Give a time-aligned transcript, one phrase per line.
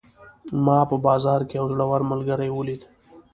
[0.65, 2.81] ما په بازار کې یو زوړ ملګری ولید